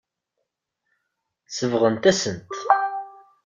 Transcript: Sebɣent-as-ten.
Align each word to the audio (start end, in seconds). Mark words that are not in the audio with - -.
Sebɣent-as-ten. 1.55 2.37